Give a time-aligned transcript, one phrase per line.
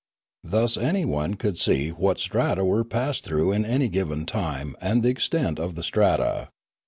[0.43, 5.09] Thus anyone could see what strata were passed through in any given time and the
[5.11, 6.49] extent of the strata.